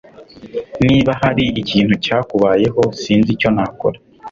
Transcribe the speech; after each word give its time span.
Niba 0.87 1.11
hari 1.21 1.43
ikintu 1.61 1.93
cyakubayeho, 2.05 2.81
sinzi 3.01 3.29
icyo 3.35 3.49
nakora. 3.55 3.97